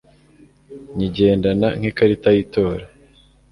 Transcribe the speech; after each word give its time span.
nyigendana 0.95 1.67
nk' 1.79 1.87
ikarita 1.89 2.29
y' 2.35 2.41
itora 2.43 2.85